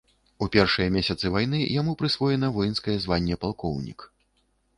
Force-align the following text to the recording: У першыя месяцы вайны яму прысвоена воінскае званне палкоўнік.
У 0.43 0.45
першыя 0.53 0.87
месяцы 0.95 1.31
вайны 1.35 1.59
яму 1.81 1.91
прысвоена 1.99 2.47
воінскае 2.57 2.97
званне 3.05 3.35
палкоўнік. 3.45 3.99